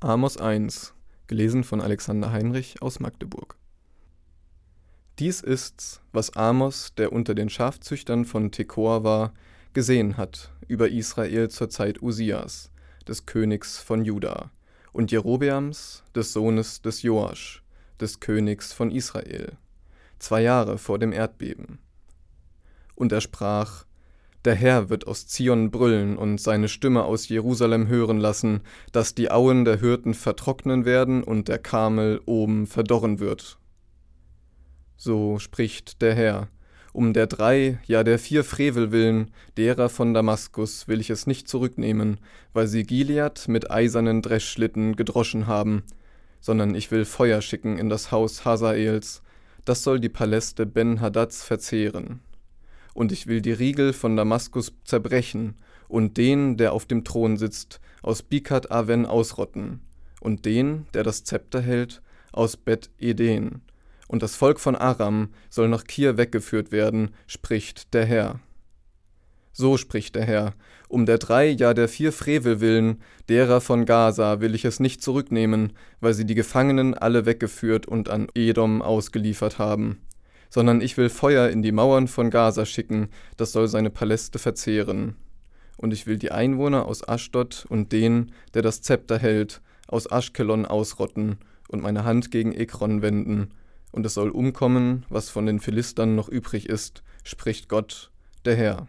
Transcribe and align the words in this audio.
Amos 0.00 0.36
1, 0.36 0.94
gelesen 1.26 1.64
von 1.64 1.80
Alexander 1.80 2.30
Heinrich 2.30 2.80
aus 2.80 3.00
Magdeburg. 3.00 3.56
Dies 5.18 5.40
ist's, 5.40 6.00
was 6.12 6.36
Amos, 6.36 6.94
der 6.96 7.12
unter 7.12 7.34
den 7.34 7.50
Schafzüchtern 7.50 8.24
von 8.24 8.52
Tekoa 8.52 9.02
war, 9.02 9.34
gesehen 9.72 10.16
hat 10.16 10.52
über 10.68 10.88
Israel 10.88 11.50
zur 11.50 11.68
Zeit 11.68 12.00
Usias, 12.00 12.70
des 13.08 13.26
Königs 13.26 13.78
von 13.78 14.04
Juda, 14.04 14.52
und 14.92 15.10
Jerobeams, 15.10 16.04
des 16.14 16.32
Sohnes 16.32 16.80
des 16.80 17.02
Joasch, 17.02 17.64
des 18.00 18.20
Königs 18.20 18.72
von 18.72 18.92
Israel, 18.92 19.58
zwei 20.20 20.42
Jahre 20.42 20.78
vor 20.78 21.00
dem 21.00 21.10
Erdbeben. 21.10 21.80
Und 22.94 23.10
er 23.10 23.20
sprach, 23.20 23.84
der 24.44 24.54
Herr 24.54 24.88
wird 24.88 25.06
aus 25.06 25.26
Zion 25.26 25.70
brüllen 25.70 26.16
und 26.16 26.40
seine 26.40 26.68
Stimme 26.68 27.04
aus 27.04 27.28
Jerusalem 27.28 27.88
hören 27.88 28.18
lassen, 28.18 28.60
dass 28.92 29.14
die 29.14 29.30
Auen 29.30 29.64
der 29.64 29.80
Hürden 29.80 30.14
vertrocknen 30.14 30.84
werden 30.84 31.24
und 31.24 31.48
der 31.48 31.58
Karmel 31.58 32.20
oben 32.24 32.66
verdorren 32.66 33.18
wird. 33.18 33.58
So 34.96 35.38
spricht 35.38 36.02
der 36.02 36.14
Herr, 36.14 36.48
um 36.92 37.12
der 37.12 37.26
drei, 37.26 37.80
ja 37.86 38.04
der 38.04 38.18
vier 38.18 38.44
Frevel 38.44 38.92
willen, 38.92 39.32
derer 39.56 39.88
von 39.88 40.14
Damaskus 40.14 40.86
will 40.88 41.00
ich 41.00 41.10
es 41.10 41.26
nicht 41.26 41.48
zurücknehmen, 41.48 42.18
weil 42.52 42.68
sie 42.68 42.84
Gilead 42.84 43.48
mit 43.48 43.70
eisernen 43.70 44.22
Dreschschlitten 44.22 44.94
gedroschen 44.94 45.46
haben, 45.48 45.82
sondern 46.40 46.74
ich 46.76 46.90
will 46.92 47.04
Feuer 47.04 47.40
schicken 47.42 47.76
in 47.76 47.88
das 47.88 48.12
Haus 48.12 48.44
Hazaels, 48.44 49.22
das 49.64 49.82
soll 49.82 50.00
die 50.00 50.08
Paläste 50.08 50.64
Ben-Hadads 50.64 51.42
verzehren 51.42 52.20
und 52.98 53.12
ich 53.12 53.28
will 53.28 53.40
die 53.40 53.52
Riegel 53.52 53.92
von 53.92 54.16
Damaskus 54.16 54.72
zerbrechen 54.82 55.54
und 55.86 56.16
den, 56.16 56.56
der 56.56 56.72
auf 56.72 56.84
dem 56.84 57.04
Thron 57.04 57.36
sitzt, 57.36 57.80
aus 58.02 58.24
Bikat 58.24 58.72
Aven 58.72 59.06
ausrotten 59.06 59.82
und 60.20 60.44
den, 60.44 60.86
der 60.94 61.04
das 61.04 61.22
Zepter 61.22 61.60
hält, 61.60 62.02
aus 62.32 62.56
Bet 62.56 62.90
Eden. 62.98 63.62
Und 64.08 64.24
das 64.24 64.34
Volk 64.34 64.58
von 64.58 64.74
Aram 64.74 65.28
soll 65.48 65.68
nach 65.68 65.84
Kir 65.84 66.16
weggeführt 66.16 66.72
werden, 66.72 67.10
spricht 67.28 67.94
der 67.94 68.04
Herr. 68.04 68.40
So 69.52 69.76
spricht 69.76 70.16
der 70.16 70.24
Herr, 70.24 70.54
um 70.88 71.06
der 71.06 71.18
drei, 71.18 71.50
ja 71.50 71.74
der 71.74 71.86
vier 71.86 72.12
Frevel 72.12 72.60
willen, 72.60 73.00
derer 73.28 73.60
von 73.60 73.84
Gaza 73.84 74.40
will 74.40 74.56
ich 74.56 74.64
es 74.64 74.80
nicht 74.80 75.04
zurücknehmen, 75.04 75.72
weil 76.00 76.14
sie 76.14 76.26
die 76.26 76.34
Gefangenen 76.34 76.94
alle 76.94 77.26
weggeführt 77.26 77.86
und 77.86 78.08
an 78.08 78.26
Edom 78.34 78.82
ausgeliefert 78.82 79.60
haben 79.60 80.00
sondern 80.50 80.80
ich 80.80 80.96
will 80.96 81.08
Feuer 81.08 81.48
in 81.48 81.62
die 81.62 81.72
Mauern 81.72 82.08
von 82.08 82.30
Gaza 82.30 82.64
schicken, 82.64 83.08
das 83.36 83.52
soll 83.52 83.68
seine 83.68 83.90
Paläste 83.90 84.38
verzehren. 84.38 85.16
Und 85.76 85.92
ich 85.92 86.06
will 86.06 86.18
die 86.18 86.32
Einwohner 86.32 86.86
aus 86.86 87.08
Aschdod 87.08 87.66
und 87.68 87.92
den, 87.92 88.32
der 88.54 88.62
das 88.62 88.82
Zepter 88.82 89.18
hält, 89.18 89.60
aus 89.86 90.10
Aschkelon 90.10 90.66
ausrotten 90.66 91.38
und 91.68 91.82
meine 91.82 92.04
Hand 92.04 92.30
gegen 92.30 92.52
Ekron 92.52 93.02
wenden, 93.02 93.50
und 93.90 94.04
es 94.04 94.14
soll 94.14 94.30
umkommen, 94.30 95.06
was 95.08 95.30
von 95.30 95.46
den 95.46 95.60
Philistern 95.60 96.14
noch 96.14 96.28
übrig 96.28 96.68
ist, 96.68 97.02
spricht 97.24 97.68
Gott, 97.68 98.10
der 98.44 98.56
Herr. 98.56 98.88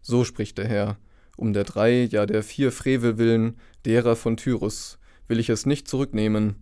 So 0.00 0.24
spricht 0.24 0.58
der 0.58 0.66
Herr, 0.66 0.96
um 1.36 1.52
der 1.52 1.64
drei, 1.64 2.04
ja 2.04 2.26
der 2.26 2.42
vier 2.42 2.72
Frevel 2.72 3.18
willen, 3.18 3.58
derer 3.84 4.16
von 4.16 4.36
Tyrus, 4.36 4.98
will 5.28 5.38
ich 5.38 5.50
es 5.50 5.66
nicht 5.66 5.88
zurücknehmen, 5.88 6.56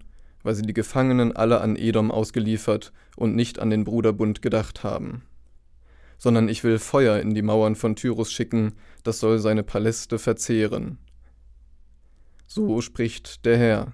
weil 0.45 0.55
sie 0.55 0.63
die 0.63 0.75
Gefangenen 0.75 1.35
alle 1.35 1.61
an 1.61 1.75
Edom 1.75 2.13
ausgeliefert 2.13 2.93
und 3.17 3.35
nicht 3.35 3.59
an 3.59 3.71
den 3.71 3.83
Bruderbund 3.83 4.43
gedacht 4.43 4.85
haben. 4.85 5.25
Sondern 6.19 6.49
ich 6.49 6.63
will 6.63 6.79
Feuer 6.79 7.19
in 7.19 7.35
die 7.35 7.43
Mauern 7.43 7.75
von 7.75 7.97
Tyrus 7.97 8.31
schicken, 8.31 8.75
das 9.03 9.19
soll 9.19 9.41
seine 9.41 9.65
Paläste 9.65 10.19
verzehren. 10.21 10.99
So 12.47 12.81
spricht 12.83 13.45
der 13.47 13.59
Herr. 13.59 13.93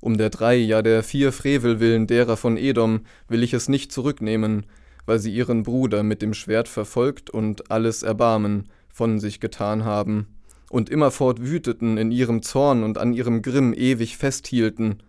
Um 0.00 0.18
der 0.18 0.30
drei, 0.30 0.56
ja 0.56 0.82
der 0.82 1.02
vier 1.02 1.32
Frevel 1.32 1.78
willen 1.78 2.06
derer 2.06 2.36
von 2.36 2.56
Edom 2.56 3.00
will 3.28 3.42
ich 3.42 3.54
es 3.54 3.68
nicht 3.68 3.92
zurücknehmen, 3.92 4.66
weil 5.06 5.18
sie 5.18 5.32
ihren 5.32 5.62
Bruder 5.62 6.02
mit 6.02 6.20
dem 6.20 6.34
Schwert 6.34 6.68
verfolgt 6.68 7.30
und 7.30 7.70
alles 7.70 8.02
Erbarmen 8.02 8.68
von 8.88 9.20
sich 9.20 9.40
getan 9.40 9.84
haben, 9.84 10.26
und 10.68 10.90
immerfort 10.90 11.40
wüteten 11.40 11.96
in 11.96 12.10
ihrem 12.10 12.42
Zorn 12.42 12.82
und 12.82 12.98
an 12.98 13.12
ihrem 13.12 13.42
Grimm 13.42 13.72
ewig 13.72 14.16
festhielten, 14.16 15.02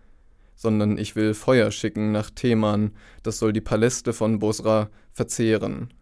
sondern 0.62 0.96
ich 0.96 1.16
will 1.16 1.34
Feuer 1.34 1.72
schicken 1.72 2.12
nach 2.12 2.30
Theman, 2.30 2.92
das 3.24 3.40
soll 3.40 3.52
die 3.52 3.60
Paläste 3.60 4.12
von 4.12 4.38
Bosra 4.38 4.90
verzehren. 5.12 5.92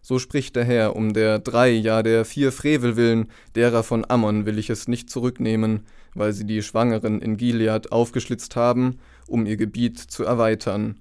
So 0.00 0.18
spricht 0.18 0.56
der 0.56 0.64
Herr, 0.64 0.96
um 0.96 1.12
der 1.12 1.38
drei, 1.38 1.68
ja 1.68 2.02
der 2.02 2.24
vier 2.24 2.50
Frevel 2.50 2.96
willen, 2.96 3.30
derer 3.54 3.82
von 3.82 4.06
Ammon 4.08 4.46
will 4.46 4.58
ich 4.58 4.70
es 4.70 4.88
nicht 4.88 5.10
zurücknehmen, 5.10 5.84
weil 6.14 6.32
sie 6.32 6.46
die 6.46 6.62
Schwangeren 6.62 7.20
in 7.20 7.36
Gilead 7.36 7.92
aufgeschlitzt 7.92 8.56
haben, 8.56 9.00
um 9.26 9.44
ihr 9.44 9.58
Gebiet 9.58 9.98
zu 9.98 10.24
erweitern, 10.24 10.98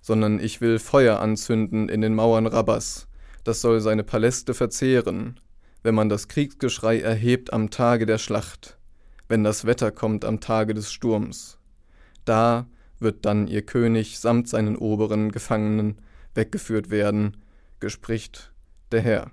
sondern 0.00 0.40
ich 0.40 0.62
will 0.62 0.78
Feuer 0.78 1.20
anzünden 1.20 1.90
in 1.90 2.00
den 2.00 2.14
Mauern 2.14 2.46
Rabbas, 2.46 3.08
das 3.44 3.60
soll 3.60 3.82
seine 3.82 4.04
Paläste 4.04 4.54
verzehren, 4.54 5.38
wenn 5.82 5.94
man 5.94 6.08
das 6.08 6.28
Kriegsgeschrei 6.28 7.00
erhebt 7.00 7.52
am 7.52 7.68
Tage 7.68 8.06
der 8.06 8.16
Schlacht, 8.16 8.78
wenn 9.28 9.44
das 9.44 9.66
Wetter 9.66 9.90
kommt 9.90 10.24
am 10.24 10.40
Tage 10.40 10.72
des 10.72 10.90
Sturms. 10.90 11.59
Da 12.24 12.66
wird 12.98 13.24
dann 13.24 13.46
ihr 13.46 13.62
König 13.62 14.18
samt 14.18 14.48
seinen 14.48 14.76
oberen 14.76 15.32
Gefangenen 15.32 15.98
weggeführt 16.34 16.90
werden, 16.90 17.36
gespricht 17.80 18.52
der 18.92 19.00
Herr. 19.00 19.28